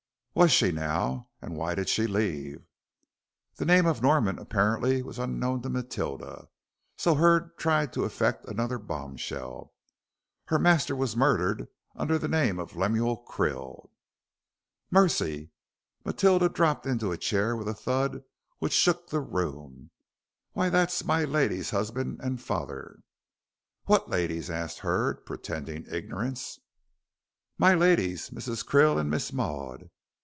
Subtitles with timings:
[0.33, 1.27] "Was she, now?
[1.41, 2.65] And why did she leave?"
[3.57, 6.47] The name of Norman apparently was unknown to Matilda,
[6.95, 9.73] so Hurd tried the effect of another bombshell.
[10.45, 11.67] "Her master was murdered
[11.97, 13.89] under the name of Lemuel Krill."
[14.89, 15.51] "Mercy,"
[16.05, 18.23] Matilda dropped into a chair, with a thud
[18.59, 19.91] which shook the room;
[20.53, 23.01] "why, that's my ladies' husband and father."
[23.83, 26.57] "What ladies?" asked Hurd, pretending ignorance.
[27.57, 28.65] "My ladies, Mrs.
[28.65, 29.89] Krill and Miss Maud.